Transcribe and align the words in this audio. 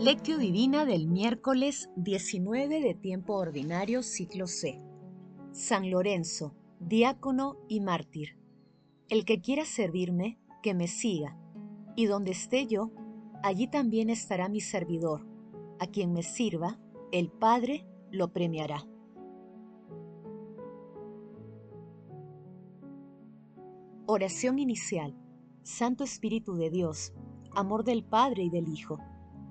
Lectio 0.00 0.38
Divina 0.38 0.86
del 0.86 1.08
miércoles 1.08 1.90
19 1.96 2.80
de 2.80 2.94
tiempo 2.94 3.34
ordinario, 3.34 4.02
ciclo 4.02 4.46
C. 4.46 4.80
San 5.52 5.90
Lorenzo, 5.90 6.54
diácono 6.78 7.58
y 7.68 7.80
mártir. 7.80 8.38
El 9.10 9.26
que 9.26 9.42
quiera 9.42 9.66
servirme, 9.66 10.38
que 10.62 10.72
me 10.72 10.88
siga, 10.88 11.36
y 11.96 12.06
donde 12.06 12.30
esté 12.30 12.66
yo, 12.66 12.92
allí 13.42 13.66
también 13.66 14.08
estará 14.08 14.48
mi 14.48 14.62
servidor. 14.62 15.26
A 15.78 15.86
quien 15.86 16.14
me 16.14 16.22
sirva, 16.22 16.80
el 17.12 17.30
Padre 17.30 17.86
lo 18.10 18.32
premiará. 18.32 18.88
Oración 24.06 24.58
inicial. 24.58 25.14
Santo 25.62 26.04
Espíritu 26.04 26.54
de 26.56 26.70
Dios, 26.70 27.12
amor 27.54 27.84
del 27.84 28.02
Padre 28.02 28.44
y 28.44 28.48
del 28.48 28.66
Hijo 28.66 28.98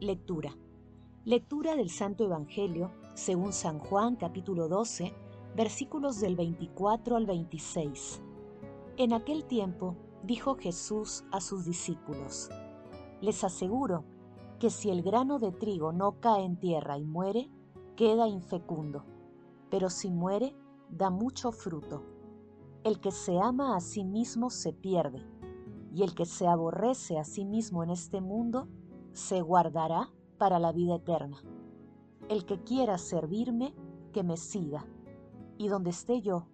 Lectura. 0.00 0.56
Lectura 1.26 1.76
del 1.76 1.90
Santo 1.90 2.24
Evangelio 2.24 2.90
según 3.12 3.52
San 3.52 3.78
Juan 3.78 4.16
capítulo 4.16 4.66
12, 4.66 5.12
versículos 5.54 6.20
del 6.20 6.36
24 6.36 7.16
al 7.16 7.26
26. 7.26 8.22
En 8.96 9.12
aquel 9.12 9.44
tiempo 9.44 9.98
dijo 10.22 10.54
Jesús 10.54 11.24
a 11.32 11.42
sus 11.42 11.66
discípulos, 11.66 12.48
Les 13.20 13.44
aseguro 13.44 14.04
que 14.58 14.70
si 14.70 14.88
el 14.88 15.02
grano 15.02 15.38
de 15.38 15.52
trigo 15.52 15.92
no 15.92 16.18
cae 16.18 16.44
en 16.44 16.56
tierra 16.56 16.96
y 16.96 17.04
muere, 17.04 17.50
queda 17.94 18.26
infecundo, 18.26 19.04
pero 19.68 19.90
si 19.90 20.10
muere, 20.10 20.56
da 20.88 21.10
mucho 21.10 21.52
fruto. 21.52 22.06
El 22.84 23.00
que 23.00 23.10
se 23.10 23.38
ama 23.38 23.76
a 23.76 23.80
sí 23.80 24.04
mismo 24.04 24.48
se 24.48 24.72
pierde, 24.72 25.22
y 25.94 26.04
el 26.04 26.14
que 26.14 26.24
se 26.24 26.46
aborrece 26.46 27.18
a 27.18 27.24
sí 27.24 27.44
mismo 27.44 27.82
en 27.82 27.90
este 27.90 28.22
mundo, 28.22 28.66
se 29.12 29.40
guardará 29.40 30.10
para 30.38 30.58
la 30.58 30.72
vida 30.72 30.96
eterna. 30.96 31.38
El 32.28 32.44
que 32.44 32.62
quiera 32.62 32.98
servirme, 32.98 33.74
que 34.12 34.22
me 34.22 34.36
siga, 34.36 34.86
y 35.58 35.68
donde 35.68 35.90
esté 35.90 36.20
yo, 36.20 36.46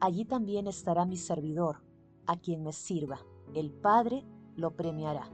allí 0.00 0.24
también 0.24 0.66
estará 0.66 1.04
mi 1.04 1.16
servidor, 1.16 1.82
a 2.26 2.36
quien 2.36 2.62
me 2.62 2.72
sirva. 2.72 3.18
El 3.54 3.72
Padre 3.72 4.24
lo 4.54 4.76
premiará. 4.76 5.30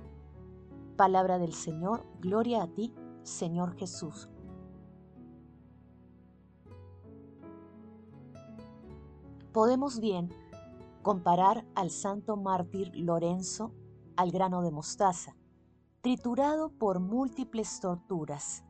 Palabra 0.97 1.39
del 1.39 1.53
Señor, 1.53 2.07
gloria 2.21 2.63
a 2.63 2.69
ti, 2.69 2.95
Señor 3.23 3.75
Jesús. 3.77 4.29
Podemos 9.53 10.01
bien 10.01 10.31
comparar 11.03 11.67
al 11.75 11.91
santo 11.91 12.37
mártir 12.37 12.91
Lorenzo 12.95 13.73
al 14.17 14.31
grano 14.31 14.63
de 14.63 14.71
mostaza, 14.71 15.37
triturado 16.03 16.71
por 16.71 16.99
múltiples 16.99 17.79
torturas, 17.79 18.65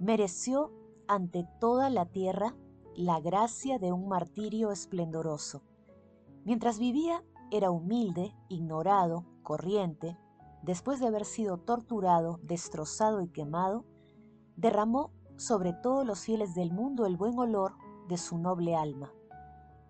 mereció 0.00 0.72
ante 1.06 1.46
toda 1.60 1.90
la 1.90 2.06
tierra 2.06 2.56
la 2.96 3.20
gracia 3.20 3.78
de 3.78 3.92
un 3.92 4.08
martirio 4.08 4.70
esplendoroso. 4.70 5.62
Mientras 6.44 6.78
vivía 6.78 7.22
era 7.50 7.70
humilde, 7.70 8.34
ignorado, 8.48 9.26
corriente, 9.42 10.16
después 10.62 11.00
de 11.00 11.08
haber 11.08 11.26
sido 11.26 11.58
torturado, 11.58 12.40
destrozado 12.42 13.20
y 13.20 13.28
quemado, 13.28 13.84
derramó 14.56 15.10
sobre 15.36 15.74
todos 15.74 16.06
los 16.06 16.20
fieles 16.20 16.54
del 16.54 16.72
mundo 16.72 17.04
el 17.04 17.18
buen 17.18 17.38
olor 17.38 17.74
de 18.08 18.16
su 18.16 18.38
noble 18.38 18.74
alma. 18.74 19.12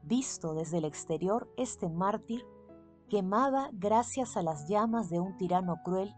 Visto 0.03 0.55
desde 0.55 0.79
el 0.79 0.87
exterior, 0.87 1.49
este 1.57 1.89
mártir 1.89 2.45
quemaba 3.09 3.71
gracias 3.73 4.37
a 4.37 4.43
las 4.43 4.69
llamas 4.69 5.09
de 5.09 5.21
un 5.21 5.37
tirano 5.37 5.77
cruel 5.85 6.13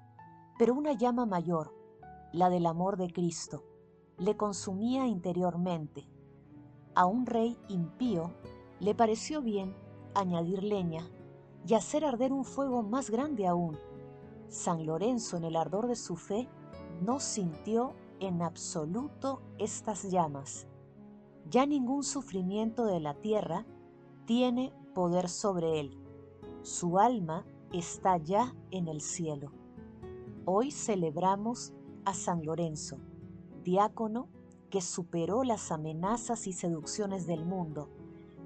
pero 0.59 0.75
una 0.75 0.93
llama 0.93 1.27
mayor, 1.27 1.75
la 2.33 2.51
del 2.51 2.67
amor 2.67 2.97
de 2.97 3.13
Cristo, 3.13 3.65
le 4.19 4.37
consumía 4.37 5.07
interiormente. 5.07 6.09
A 6.95 7.07
un 7.07 7.27
rey 7.27 7.59
impío 7.69 8.33
le 8.81 8.95
pareció 8.95 9.43
bien 9.43 9.75
añadir 10.15 10.63
leña 10.63 11.09
y 11.67 11.75
hacer 11.75 12.05
arder 12.05 12.33
un 12.33 12.45
fuego 12.45 12.83
más 12.83 13.11
grande 13.11 13.47
aún. 13.47 13.79
San 14.49 14.87
Lorenzo 14.87 15.37
en 15.37 15.45
el 15.45 15.57
ardor 15.57 15.89
de 15.89 15.97
su 15.97 16.17
fe 16.17 16.49
no 17.03 17.21
sintió 17.21 17.95
en 18.21 18.43
absoluto 18.43 19.43
estas 19.59 20.11
llamas. 20.11 20.67
Ya 21.51 21.67
ningún 21.67 22.03
sufrimiento 22.03 22.87
de 22.87 23.01
la 23.01 23.15
tierra 23.15 23.67
tiene 24.25 24.73
poder 24.95 25.29
sobre 25.29 25.81
él. 25.81 25.99
Su 26.63 26.99
alma 26.99 27.45
está 27.73 28.17
ya 28.17 28.55
en 28.71 28.89
el 28.89 29.01
cielo. 29.01 29.53
Hoy 30.49 30.71
celebramos 30.71 31.73
a 32.05 32.15
San 32.15 32.47
Lorenzo, 32.47 33.01
diácono 33.65 34.29
que 34.71 34.81
superó 34.81 35.43
las 35.43 35.73
amenazas 35.73 36.47
y 36.47 36.53
seducciones 36.53 37.27
del 37.27 37.45
mundo, 37.45 37.91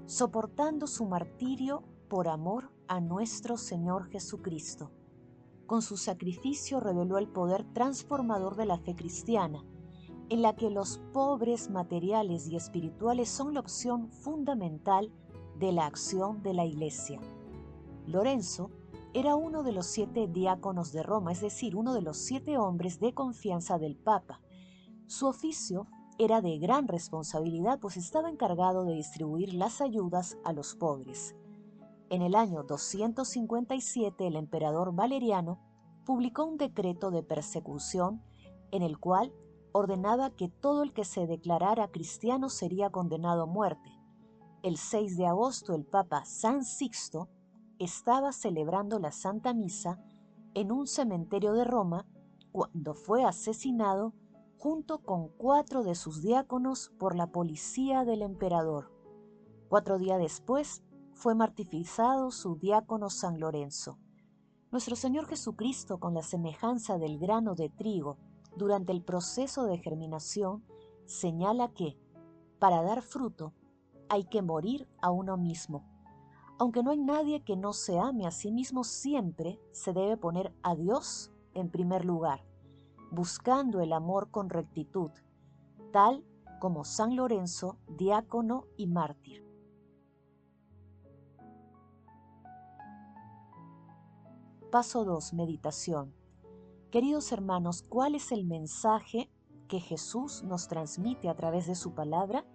soportando 0.07 0.87
su 0.87 1.05
martirio 1.05 1.83
por 2.09 2.27
amor 2.27 2.71
a 2.87 2.99
nuestro 3.01 3.55
Señor 3.55 4.09
Jesucristo. 4.09 4.89
Con 5.67 5.83
su 5.83 5.95
sacrificio 5.95 6.79
reveló 6.79 7.19
el 7.19 7.27
poder 7.27 7.71
transformador 7.71 8.55
de 8.55 8.65
la 8.65 8.79
fe 8.79 8.95
cristiana, 8.95 9.63
en 10.29 10.41
la 10.41 10.55
que 10.55 10.71
los 10.71 10.97
pobres 11.13 11.69
materiales 11.69 12.47
y 12.47 12.55
espirituales 12.55 13.29
son 13.29 13.53
la 13.53 13.59
opción 13.59 14.09
fundamental 14.09 15.13
de 15.59 15.71
la 15.71 15.85
acción 15.85 16.41
de 16.41 16.55
la 16.55 16.65
Iglesia. 16.65 17.19
Lorenzo 18.07 18.71
era 19.13 19.35
uno 19.35 19.63
de 19.63 19.73
los 19.73 19.87
siete 19.87 20.27
diáconos 20.27 20.93
de 20.93 21.03
Roma, 21.03 21.31
es 21.33 21.41
decir, 21.41 21.75
uno 21.75 21.93
de 21.93 22.01
los 22.01 22.17
siete 22.17 22.57
hombres 22.57 22.99
de 22.99 23.13
confianza 23.13 23.77
del 23.77 23.97
Papa. 23.97 24.41
Su 25.07 25.27
oficio 25.27 25.87
era 26.17 26.41
de 26.41 26.57
gran 26.59 26.87
responsabilidad, 26.87 27.79
pues 27.79 27.97
estaba 27.97 28.29
encargado 28.29 28.85
de 28.85 28.93
distribuir 28.93 29.53
las 29.53 29.81
ayudas 29.81 30.37
a 30.45 30.53
los 30.53 30.75
pobres. 30.75 31.35
En 32.09 32.21
el 32.21 32.35
año 32.35 32.63
257 32.63 34.27
el 34.27 34.35
emperador 34.35 34.93
Valeriano 34.93 35.59
publicó 36.05 36.45
un 36.45 36.57
decreto 36.57 37.11
de 37.11 37.23
persecución 37.23 38.21
en 38.71 38.83
el 38.83 38.97
cual 38.97 39.33
ordenaba 39.73 40.29
que 40.29 40.47
todo 40.47 40.83
el 40.83 40.93
que 40.93 41.05
se 41.05 41.27
declarara 41.27 41.89
cristiano 41.89 42.49
sería 42.49 42.89
condenado 42.89 43.43
a 43.43 43.47
muerte. 43.47 43.89
El 44.63 44.77
6 44.77 45.17
de 45.17 45.25
agosto 45.25 45.73
el 45.73 45.85
Papa 45.85 46.23
San 46.25 46.63
Sixto 46.63 47.29
estaba 47.83 48.31
celebrando 48.31 48.99
la 48.99 49.11
Santa 49.11 49.53
Misa 49.53 49.99
en 50.53 50.71
un 50.71 50.85
cementerio 50.85 51.53
de 51.53 51.63
Roma 51.63 52.05
cuando 52.51 52.93
fue 52.93 53.23
asesinado 53.23 54.13
junto 54.57 54.99
con 54.99 55.29
cuatro 55.29 55.83
de 55.83 55.95
sus 55.95 56.21
diáconos 56.21 56.91
por 56.99 57.15
la 57.15 57.27
policía 57.27 58.05
del 58.05 58.21
emperador. 58.21 58.91
Cuatro 59.67 59.97
días 59.97 60.19
después 60.19 60.83
fue 61.13 61.33
martirizado 61.33 62.29
su 62.29 62.55
diácono 62.55 63.09
San 63.09 63.39
Lorenzo. 63.39 63.97
Nuestro 64.71 64.95
Señor 64.95 65.25
Jesucristo, 65.25 65.99
con 65.99 66.13
la 66.13 66.21
semejanza 66.21 66.99
del 66.99 67.17
grano 67.17 67.55
de 67.55 67.69
trigo 67.69 68.17
durante 68.55 68.91
el 68.91 69.01
proceso 69.01 69.65
de 69.65 69.79
germinación, 69.79 70.63
señala 71.07 71.69
que, 71.73 71.97
para 72.59 72.83
dar 72.83 73.01
fruto, 73.01 73.53
hay 74.07 74.25
que 74.25 74.43
morir 74.43 74.87
a 75.01 75.09
uno 75.09 75.37
mismo 75.37 75.90
aunque 76.61 76.83
no 76.83 76.91
hay 76.91 76.99
nadie 76.99 77.43
que 77.43 77.57
no 77.57 77.73
se 77.73 77.97
ame 77.97 78.27
a 78.27 78.31
sí 78.31 78.51
mismo, 78.51 78.83
siempre 78.83 79.59
se 79.71 79.93
debe 79.93 80.15
poner 80.15 80.53
a 80.61 80.75
Dios 80.75 81.31
en 81.55 81.71
primer 81.71 82.05
lugar, 82.05 82.45
buscando 83.09 83.81
el 83.81 83.91
amor 83.91 84.29
con 84.29 84.47
rectitud, 84.47 85.09
tal 85.91 86.23
como 86.59 86.85
San 86.85 87.15
Lorenzo, 87.15 87.79
diácono 87.87 88.67
y 88.77 88.85
mártir. 88.85 89.43
Paso 94.71 95.03
2. 95.03 95.33
Meditación. 95.33 96.13
Queridos 96.91 97.31
hermanos, 97.31 97.81
¿cuál 97.89 98.13
es 98.13 98.31
el 98.31 98.45
mensaje 98.45 99.31
que 99.67 99.79
Jesús 99.79 100.43
nos 100.43 100.67
transmite 100.67 101.27
a 101.27 101.35
través 101.35 101.65
de 101.65 101.73
su 101.73 101.95
palabra? 101.95 102.45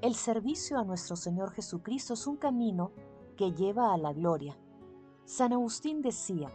El 0.00 0.14
servicio 0.14 0.78
a 0.78 0.84
nuestro 0.84 1.16
Señor 1.16 1.52
Jesucristo 1.52 2.14
es 2.14 2.26
un 2.26 2.38
camino 2.38 2.92
que 3.36 3.52
lleva 3.52 3.92
a 3.92 3.98
la 3.98 4.12
gloria. 4.12 4.58
San 5.24 5.52
Agustín 5.52 6.02
decía, 6.02 6.50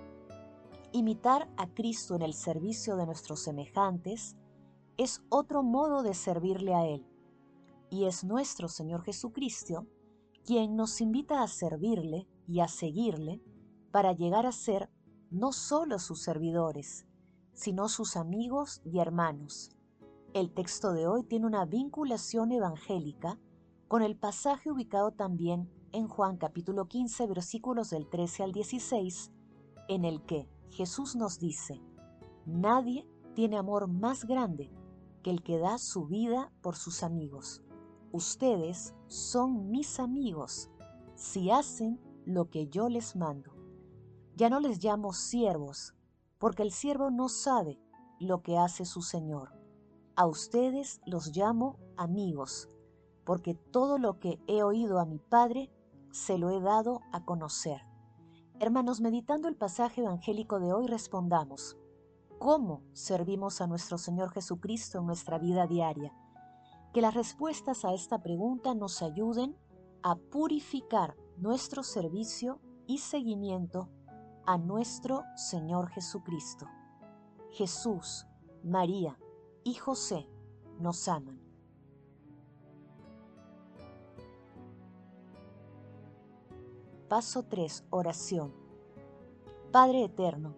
Imitar 0.94 1.50
a 1.56 1.68
Cristo 1.74 2.16
en 2.16 2.22
el 2.22 2.34
servicio 2.34 2.98
de 2.98 3.06
nuestros 3.06 3.40
semejantes 3.40 4.36
es 4.98 5.24
otro 5.30 5.64
modo 5.64 6.04
de 6.04 6.14
servirle 6.14 6.74
a 6.74 6.86
Él. 6.86 7.08
Y 7.90 8.06
es 8.06 8.26
nuestro 8.26 8.68
Señor 8.68 9.04
Jesucristo 9.04 9.88
quien 10.46 10.76
nos 10.76 11.00
invita 11.00 11.44
a 11.44 11.48
servirle 11.48 12.28
y 12.48 12.60
a 12.60 12.68
seguirle 12.68 13.42
para 13.92 14.12
llegar 14.14 14.46
a 14.46 14.52
ser 14.52 14.90
no 15.30 15.54
solo 15.54 15.98
sus 16.00 16.22
servidores, 16.22 17.06
sino 17.54 17.88
sus 17.88 18.18
amigos 18.18 18.82
y 18.84 19.00
hermanos. 19.00 19.72
El 20.34 20.54
texto 20.54 20.94
de 20.94 21.08
hoy 21.08 21.24
tiene 21.24 21.46
una 21.46 21.66
vinculación 21.66 22.52
evangélica 22.52 23.40
con 23.88 24.02
el 24.02 24.18
pasaje 24.18 24.72
ubicado 24.72 25.12
también 25.12 25.70
en 25.94 26.08
Juan 26.08 26.38
capítulo 26.38 26.88
15 26.88 27.28
versículos 27.28 27.90
del 27.90 28.08
13 28.08 28.44
al 28.44 28.52
16, 28.52 29.32
en 29.88 30.06
el 30.06 30.24
que 30.24 30.48
Jesús 30.70 31.16
nos 31.16 31.40
dice, 31.40 31.82
Nadie 32.46 33.08
tiene 33.36 33.58
amor 33.58 33.88
más 33.88 34.26
grande 34.26 34.72
que 35.22 35.30
el 35.32 35.44
que 35.44 35.58
da 35.58 35.78
su 35.78 36.06
vida 36.06 36.52
por 36.62 36.76
sus 36.76 37.04
amigos. 37.04 37.62
Ustedes 38.12 38.94
son 39.08 39.70
mis 39.70 40.00
amigos 40.00 40.70
si 41.16 41.52
hacen 41.52 42.00
lo 42.26 42.50
que 42.50 42.68
yo 42.68 42.90
les 42.90 43.16
mando. 43.16 43.54
Ya 44.36 44.50
no 44.50 44.60
les 44.60 44.84
llamo 44.84 45.14
siervos, 45.14 45.94
porque 46.40 46.64
el 46.64 46.72
siervo 46.72 47.12
no 47.12 47.30
sabe 47.30 47.80
lo 48.20 48.42
que 48.42 48.58
hace 48.58 48.86
su 48.86 49.02
Señor. 49.02 49.54
A 50.16 50.26
ustedes 50.26 51.02
los 51.06 51.36
llamo 51.36 51.80
amigos, 51.98 52.70
porque 53.24 53.54
todo 53.54 53.98
lo 53.98 54.20
que 54.20 54.40
he 54.48 54.64
oído 54.64 55.00
a 55.00 55.06
mi 55.06 55.20
Padre 55.20 55.70
se 56.12 56.38
lo 56.38 56.50
he 56.50 56.60
dado 56.60 57.02
a 57.12 57.24
conocer. 57.24 57.82
Hermanos, 58.60 59.02
meditando 59.02 59.48
el 59.48 59.56
pasaje 59.56 60.02
evangélico 60.02 60.60
de 60.60 60.74
hoy, 60.74 60.88
respondamos, 60.88 61.78
¿cómo 62.38 62.84
servimos 62.94 63.62
a 63.62 63.68
nuestro 63.68 63.98
Señor 63.98 64.32
Jesucristo 64.32 65.00
en 65.00 65.08
nuestra 65.08 65.40
vida 65.40 65.68
diaria? 65.68 66.14
Que 66.94 67.02
las 67.02 67.14
respuestas 67.14 67.86
a 67.86 67.94
esta 67.94 68.22
pregunta 68.22 68.76
nos 68.76 69.02
ayuden 69.02 69.58
a 70.04 70.16
purificar 70.16 71.16
nuestro 71.38 71.84
servicio 71.84 72.60
y 72.86 73.00
seguimiento 73.00 73.90
a 74.46 74.58
nuestro 74.58 75.24
Señor 75.36 75.90
Jesucristo. 75.90 76.68
Jesús, 77.52 78.28
María 78.64 79.18
y 79.64 79.76
José 79.76 80.30
nos 80.80 81.08
aman. 81.08 81.51
Paso 87.12 87.44
3. 87.44 87.88
Oración. 87.90 88.54
Padre 89.74 90.06
Eterno, 90.06 90.56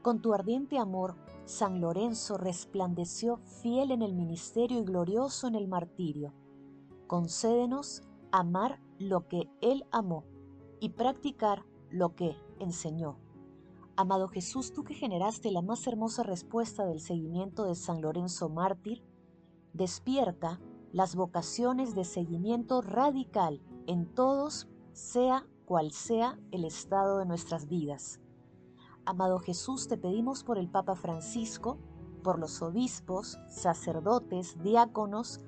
con 0.00 0.22
tu 0.22 0.32
ardiente 0.32 0.78
amor, 0.78 1.16
San 1.44 1.82
Lorenzo 1.82 2.38
resplandeció 2.38 3.40
fiel 3.60 3.90
en 3.90 4.00
el 4.00 4.14
ministerio 4.14 4.80
y 4.80 4.84
glorioso 4.84 5.48
en 5.48 5.54
el 5.54 5.68
martirio. 5.68 6.32
Concédenos 7.06 8.04
amar 8.30 8.80
lo 8.98 9.28
que 9.28 9.50
Él 9.60 9.84
amó 9.90 10.24
y 10.80 10.88
practicar 10.88 11.66
lo 11.90 12.14
que 12.14 12.38
enseñó. 12.58 13.18
Amado 13.94 14.28
Jesús, 14.28 14.72
tú 14.72 14.84
que 14.84 14.94
generaste 14.94 15.50
la 15.50 15.60
más 15.60 15.86
hermosa 15.86 16.22
respuesta 16.22 16.86
del 16.86 17.00
seguimiento 17.00 17.64
de 17.64 17.74
San 17.74 18.00
Lorenzo 18.00 18.48
Mártir, 18.48 19.04
despierta 19.74 20.58
las 20.90 21.14
vocaciones 21.16 21.94
de 21.94 22.04
seguimiento 22.04 22.80
radical 22.80 23.60
en 23.86 24.06
todos, 24.06 24.70
sea 24.94 25.46
cual 25.72 25.90
sea 25.90 26.38
el 26.50 26.66
estado 26.66 27.16
de 27.16 27.24
nuestras 27.24 27.66
vidas. 27.66 28.20
Amado 29.06 29.38
Jesús, 29.38 29.88
te 29.88 29.96
pedimos 29.96 30.44
por 30.44 30.58
el 30.58 30.68
Papa 30.68 30.96
Francisco, 30.96 31.78
por 32.22 32.38
los 32.38 32.60
obispos, 32.60 33.38
sacerdotes, 33.48 34.62
diáconos, 34.62 35.40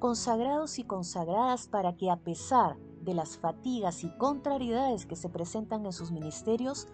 consagrados 0.00 0.80
y 0.80 0.82
consagradas 0.82 1.68
para 1.68 1.96
que 1.96 2.10
a 2.10 2.16
pesar 2.16 2.76
de 3.02 3.14
las 3.14 3.38
fatigas 3.38 4.02
y 4.02 4.10
contrariedades 4.18 5.06
que 5.06 5.14
se 5.14 5.28
presentan 5.28 5.86
en 5.86 5.92
sus 5.92 6.10
ministerios, 6.10 6.88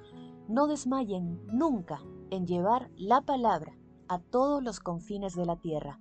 no 0.47 0.67
desmayen 0.67 1.41
nunca 1.47 2.03
en 2.29 2.47
llevar 2.47 2.91
la 2.97 3.23
palabra 3.23 3.79
a 4.09 4.19
todos 4.19 4.63
los 4.63 4.79
confines 4.79 5.35
de 5.35 5.47
la 5.47 5.57
tierra. 5.57 6.01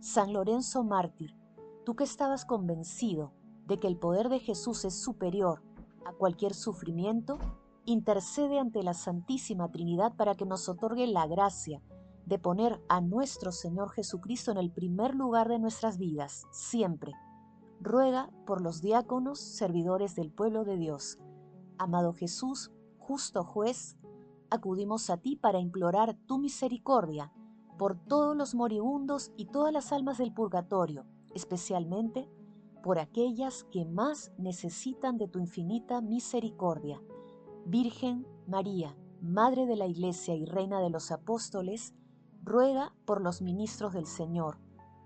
San 0.00 0.32
Lorenzo 0.32 0.82
Mártir, 0.82 1.36
tú 1.84 1.94
que 1.94 2.02
estabas 2.02 2.44
convencido 2.44 3.34
de 3.68 3.78
que 3.78 3.86
el 3.86 3.96
poder 3.96 4.30
de 4.30 4.40
Jesús 4.40 4.84
es 4.84 5.00
superior 5.00 5.62
a 6.08 6.12
cualquier 6.14 6.54
sufrimiento, 6.54 7.38
intercede 7.84 8.58
ante 8.58 8.82
la 8.82 8.94
Santísima 8.94 9.70
Trinidad 9.70 10.16
para 10.16 10.34
que 10.34 10.46
nos 10.46 10.68
otorgue 10.68 11.06
la 11.06 11.26
gracia 11.26 11.82
de 12.24 12.38
poner 12.38 12.82
a 12.88 13.00
nuestro 13.00 13.52
Señor 13.52 13.90
Jesucristo 13.90 14.50
en 14.50 14.56
el 14.56 14.70
primer 14.70 15.14
lugar 15.14 15.48
de 15.48 15.58
nuestras 15.58 15.98
vidas, 15.98 16.46
siempre 16.50 17.12
ruega 17.80 18.30
por 18.46 18.60
los 18.60 18.80
diáconos, 18.80 19.38
servidores 19.38 20.14
del 20.16 20.32
pueblo 20.32 20.64
de 20.64 20.76
Dios. 20.76 21.18
Amado 21.78 22.12
Jesús, 22.12 22.72
justo 22.98 23.44
juez, 23.44 23.96
acudimos 24.50 25.10
a 25.10 25.18
ti 25.18 25.36
para 25.36 25.60
implorar 25.60 26.14
tu 26.26 26.38
misericordia 26.38 27.32
por 27.78 27.96
todos 27.96 28.36
los 28.36 28.54
moribundos 28.54 29.30
y 29.36 29.46
todas 29.46 29.72
las 29.72 29.92
almas 29.92 30.18
del 30.18 30.32
purgatorio, 30.32 31.06
especialmente 31.34 32.28
por 32.82 32.98
aquellas 32.98 33.64
que 33.64 33.84
más 33.84 34.32
necesitan 34.38 35.18
de 35.18 35.28
tu 35.28 35.38
infinita 35.38 36.00
misericordia. 36.00 37.02
Virgen 37.64 38.26
María, 38.46 38.96
Madre 39.20 39.66
de 39.66 39.76
la 39.76 39.86
Iglesia 39.86 40.34
y 40.34 40.44
Reina 40.44 40.80
de 40.80 40.90
los 40.90 41.10
Apóstoles, 41.10 41.94
ruega 42.42 42.94
por 43.04 43.20
los 43.20 43.42
ministros 43.42 43.92
del 43.92 44.06
Señor. 44.06 44.58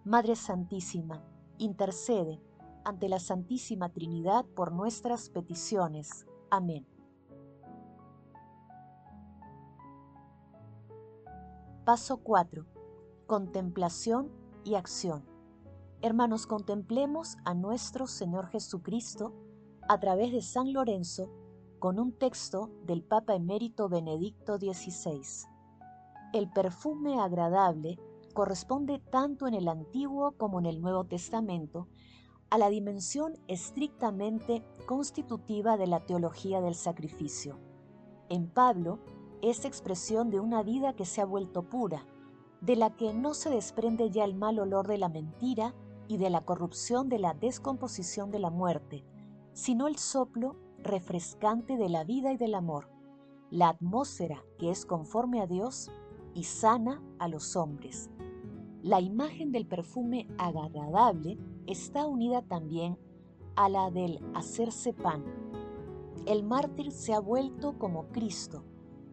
Madre 0.05 0.37
Santísima, 0.37 1.25
intercede 1.59 2.41
ante 2.85 3.09
la 3.09 3.19
Santísima 3.19 3.89
Trinidad 3.89 4.45
por 4.45 4.73
nuestras 4.73 5.31
peticiones. 5.31 6.27
Amén. 6.51 6.87
Paso 11.85 12.19
4. 12.19 12.65
Contemplación 13.27 14.31
y 14.65 14.75
acción. 14.75 15.31
Hermanos, 16.04 16.49
contemplemos 16.49 17.37
a 17.44 17.54
nuestro 17.54 18.08
Señor 18.08 18.49
Jesucristo 18.49 19.32
a 19.88 20.00
través 20.00 20.32
de 20.32 20.43
San 20.43 20.72
Lorenzo 20.72 21.31
con 21.78 22.00
un 22.00 22.18
texto 22.18 22.73
del 22.85 23.04
Papa 23.04 23.37
emérito 23.37 23.88
Benedicto 23.88 24.56
XVI. 24.56 25.47
El 26.32 26.50
perfume 26.50 27.21
agradable 27.21 28.00
corresponde 28.35 28.99
tanto 28.99 29.47
en 29.47 29.54
el 29.54 29.68
Antiguo 29.68 30.32
como 30.32 30.59
en 30.59 30.66
el 30.66 30.80
Nuevo 30.80 31.04
Testamento 31.04 31.87
a 32.50 32.59
la 32.59 32.68
dimensión 32.68 33.35
estrictamente 33.47 34.66
constitutiva 34.87 35.76
de 35.76 35.87
la 35.87 36.00
teología 36.00 36.61
del 36.61 36.75
sacrificio. 36.75 37.61
En 38.28 38.49
Pablo, 38.49 38.99
es 39.40 39.64
expresión 39.64 40.30
de 40.30 40.40
una 40.40 40.64
vida 40.64 40.94
que 40.94 41.04
se 41.04 41.21
ha 41.21 41.26
vuelto 41.26 41.62
pura, 41.62 42.04
de 42.61 42.75
la 42.75 42.97
que 42.97 43.14
no 43.14 43.35
se 43.35 43.50
desprende 43.50 44.11
ya 44.11 44.25
el 44.25 44.35
mal 44.35 44.59
olor 44.59 44.88
de 44.88 44.99
la 44.99 45.09
mentira 45.09 45.73
y 46.09 46.16
de 46.18 46.30
la 46.30 46.44
corrupción 46.44 47.09
de 47.09 47.18
la 47.18 47.35
descomposición 47.35 48.30
de 48.30 48.38
la 48.38 48.50
muerte, 48.50 49.04
sino 49.52 49.87
el 49.87 49.97
soplo 49.97 50.56
refrescante 50.78 51.76
de 51.76 51.88
la 51.88 52.04
vida 52.04 52.32
y 52.32 52.37
del 52.37 52.54
amor, 52.54 52.88
la 53.50 53.68
atmósfera 53.68 54.44
que 54.59 54.71
es 54.71 54.87
conforme 54.87 55.40
a 55.40 55.47
Dios 55.47 55.90
y 56.35 56.44
sana 56.44 57.02
a 57.18 57.28
los 57.28 57.56
hombres. 57.56 58.11
La 58.82 59.00
imagen 59.00 59.52
del 59.52 59.66
perfume 59.66 60.26
agradable 60.38 61.38
está 61.66 62.06
unida 62.06 62.42
también 62.42 62.99
a 63.54 63.68
la 63.68 63.90
del 63.90 64.18
hacerse 64.35 64.92
pan. 64.92 65.25
El 66.26 66.42
mártir 66.42 66.90
se 66.90 67.14
ha 67.14 67.21
vuelto 67.21 67.78
como 67.78 68.09
Cristo, 68.09 68.64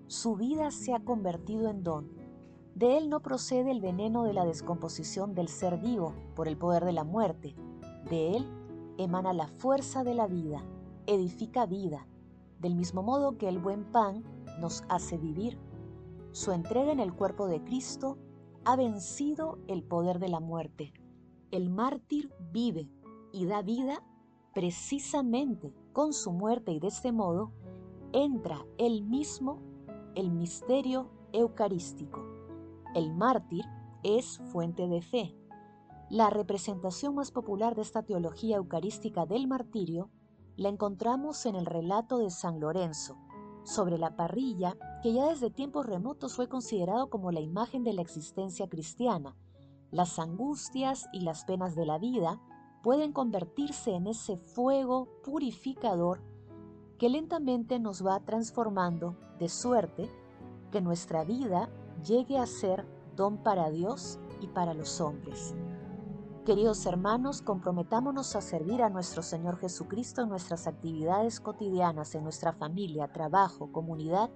su 0.08 0.36
vida 0.36 0.72
se 0.72 0.94
ha 0.94 1.00
convertido 1.04 1.70
en 1.70 1.84
don. 1.84 2.19
De 2.80 2.98
él 2.98 3.10
no 3.10 3.20
procede 3.20 3.72
el 3.72 3.82
veneno 3.82 4.24
de 4.24 4.32
la 4.32 4.46
descomposición 4.46 5.36
del 5.36 5.50
ser 5.50 5.78
vivo 5.80 6.14
por 6.34 6.48
el 6.48 6.56
poder 6.56 6.86
de 6.86 6.94
la 6.94 7.04
muerte. 7.04 7.54
De 8.10 8.38
él 8.38 8.48
emana 8.98 9.34
la 9.34 9.50
fuerza 9.50 10.06
de 10.06 10.14
la 10.14 10.28
vida, 10.28 10.64
edifica 11.06 11.66
vida, 11.66 12.08
del 12.62 12.76
mismo 12.76 13.04
modo 13.04 13.38
que 13.38 13.50
el 13.50 13.60
buen 13.60 13.84
pan 13.92 14.24
nos 14.62 14.86
hace 14.88 15.18
vivir. 15.18 15.60
Su 16.32 16.54
entrega 16.54 16.94
en 16.94 17.02
el 17.02 17.14
cuerpo 17.14 17.48
de 17.48 17.62
Cristo 17.66 18.18
ha 18.64 18.78
vencido 18.78 19.60
el 19.68 19.84
poder 19.84 20.20
de 20.20 20.30
la 20.30 20.40
muerte. 20.40 20.94
El 21.52 21.70
mártir 21.70 22.32
vive 22.54 22.90
y 23.34 23.46
da 23.46 23.62
vida 23.62 24.02
precisamente 24.54 25.74
con 25.92 26.14
su 26.14 26.32
muerte 26.32 26.72
y 26.72 26.80
de 26.80 26.88
este 26.88 27.12
modo 27.12 27.52
entra 28.14 28.66
él 28.78 29.04
mismo 29.04 29.60
el 30.16 30.32
misterio 30.32 31.10
eucarístico. 31.34 32.39
El 32.96 33.14
mártir 33.14 33.66
es 34.04 34.40
fuente 34.52 34.88
de 34.88 35.02
fe. 35.02 35.36
La 36.10 36.32
representación 36.32 37.14
más 37.14 37.32
popular 37.32 37.76
de 37.76 37.84
esta 37.84 38.02
teología 38.02 38.58
eucarística 38.58 39.28
del 39.28 39.48
martirio 39.48 40.10
la 40.56 40.70
encontramos 40.70 41.46
en 41.46 41.56
el 41.56 41.68
relato 41.68 42.18
de 42.18 42.32
San 42.32 42.60
Lorenzo, 42.60 43.16
sobre 43.64 44.00
la 44.00 44.16
parrilla 44.16 44.76
que 45.04 45.14
ya 45.14 45.28
desde 45.28 45.52
tiempos 45.52 45.86
remotos 45.86 46.36
fue 46.36 46.50
considerado 46.50 47.10
como 47.12 47.32
la 47.32 47.42
imagen 47.42 47.84
de 47.84 47.94
la 47.94 48.02
existencia 48.02 48.68
cristiana. 48.68 49.36
Las 49.92 50.18
angustias 50.18 51.08
y 51.14 51.22
las 51.22 51.46
penas 51.46 51.76
de 51.76 51.86
la 51.86 52.00
vida 52.00 52.42
pueden 52.82 53.14
convertirse 53.14 53.92
en 53.92 54.08
ese 54.08 54.38
fuego 54.38 55.10
purificador 55.24 56.22
que 56.98 57.10
lentamente 57.10 57.80
nos 57.80 58.06
va 58.06 58.20
transformando 58.26 59.16
de 59.38 59.48
suerte 59.48 60.10
que 60.72 60.82
nuestra 60.82 61.24
vida 61.24 61.70
llegue 62.04 62.38
a 62.38 62.46
ser 62.46 62.86
don 63.16 63.38
para 63.38 63.70
Dios 63.70 64.20
y 64.42 64.48
para 64.48 64.74
los 64.74 65.02
hombres. 65.02 65.56
Queridos 66.46 66.86
hermanos, 66.86 67.42
comprometámonos 67.42 68.36
a 68.36 68.42
servir 68.42 68.82
a 68.82 68.90
nuestro 68.90 69.22
Señor 69.22 69.58
Jesucristo 69.58 70.24
en 70.24 70.30
nuestras 70.30 70.68
actividades 70.68 71.40
cotidianas, 71.40 72.16
en 72.16 72.24
nuestra 72.24 72.54
familia, 72.54 73.12
trabajo, 73.12 73.72
comunidad 73.72 74.32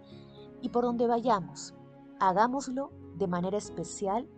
y 0.62 0.70
por 0.70 0.84
donde 0.84 1.08
vayamos. 1.08 1.74
Hagámoslo 2.20 2.92
de 3.16 3.28
manera 3.28 3.58
especial 3.58 4.30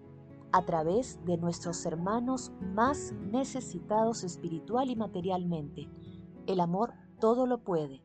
a 0.51 0.63
través 0.63 1.19
de 1.25 1.37
nuestros 1.37 1.85
hermanos 1.85 2.53
más 2.61 3.13
necesitados 3.31 4.23
espiritual 4.23 4.89
y 4.89 4.95
materialmente. 4.95 5.89
El 6.47 6.61
amor 6.61 6.93
todo 7.19 7.45
lo 7.45 7.63
puede. 7.63 8.01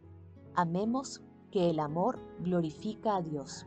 Amemos 0.56 1.22
que 1.52 1.70
el 1.70 1.78
amor 1.78 2.18
glorifica 2.40 3.16
a 3.16 3.22
Dios. 3.22 3.66